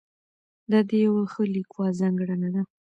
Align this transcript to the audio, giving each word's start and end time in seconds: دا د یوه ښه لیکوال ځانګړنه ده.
دا 0.71 0.79
د 0.89 0.91
یوه 1.05 1.23
ښه 1.31 1.43
لیکوال 1.55 1.91
ځانګړنه 2.01 2.49
ده. 2.55 2.61